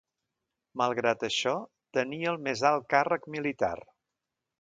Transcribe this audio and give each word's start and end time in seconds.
Malgrat 0.81 1.25
això, 1.27 1.53
tenia 1.97 2.31
el 2.31 2.39
més 2.47 2.63
alt 2.71 2.87
càrrec 2.95 3.29
militar. 3.37 3.71